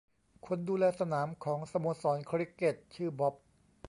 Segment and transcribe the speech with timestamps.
[0.45, 3.33] คนดูแลสนามของสโมสรคริกเกตชื่อบ๊อบ